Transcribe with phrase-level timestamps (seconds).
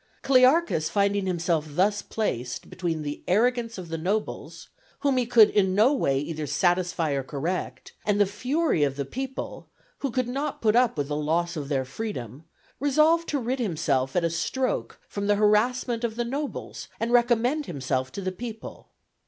[0.23, 4.69] Clearchus finding himself thus placed between the arrogance of the nobles,
[5.01, 9.05] whom he could in no way either satisfy or correct, and the fury of the
[9.05, 9.67] people,
[9.99, 12.45] who could not put up with the loss of their freedom,
[12.79, 17.67] resolved to rid himself at a stroke from the harassment of the nobles and recommend
[17.67, 18.89] himself to the people.